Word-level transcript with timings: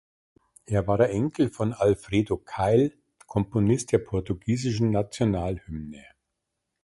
Er 0.65 0.87
war 0.87 0.97
der 0.97 1.11
Enkel 1.11 1.51
von 1.51 1.73
Alfredo 1.73 2.35
Keil, 2.37 2.97
Komponist 3.27 3.91
der 3.91 3.99
portugiesischen 3.99 4.89
Nationalhymne. 4.89 6.03